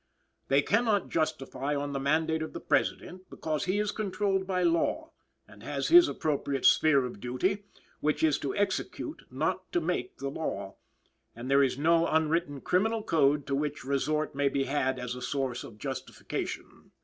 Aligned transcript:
"They 0.47 0.63
cannot 0.63 1.09
justify 1.09 1.75
on 1.75 1.93
the 1.93 1.99
mandate 1.99 2.41
of 2.41 2.53
the 2.53 2.59
President; 2.59 3.29
because 3.29 3.65
he 3.65 3.77
is 3.77 3.91
controlled 3.91 4.47
by 4.47 4.63
law 4.63 5.11
and 5.47 5.61
has 5.61 5.89
his 5.89 6.07
appropriate 6.07 6.65
sphere 6.65 7.05
of 7.05 7.19
duty, 7.19 7.65
which 7.99 8.23
is 8.23 8.39
to 8.39 8.55
execute 8.55 9.21
not 9.29 9.71
to 9.73 9.79
make 9.79 10.17
the 10.17 10.29
law; 10.29 10.77
and 11.35 11.51
there 11.51 11.61
is 11.61 11.77
no 11.77 12.07
unwritten 12.07 12.61
criminal 12.61 13.03
code 13.03 13.45
to 13.45 13.53
which 13.53 13.85
resort 13.85 14.33
may 14.33 14.49
be 14.49 14.63
had 14.63 14.97
as 14.97 15.13
a 15.13 15.21
source 15.21 15.63
of 15.63 15.77
jurisdiction." 15.77 16.89